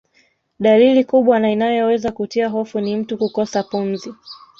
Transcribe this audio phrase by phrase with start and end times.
[0.59, 4.13] Dalili kubwa na inayoweza kutia hofu ni mtu kukosa pumzi